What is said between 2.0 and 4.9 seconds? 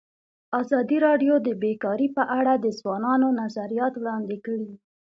په اړه د ځوانانو نظریات وړاندې کړي.